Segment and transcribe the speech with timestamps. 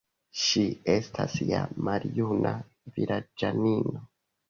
[0.43, 0.63] Ŝi
[0.93, 2.57] estas ja maljuna
[2.99, 4.07] vilaĝanino.